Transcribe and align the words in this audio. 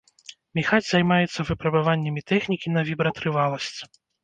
Міхась 0.59 0.87
займаецца 0.93 1.39
выпрабаваннямі 1.51 2.21
тэхнікі 2.33 2.67
на 2.77 2.81
вібратрываласць. 2.91 3.73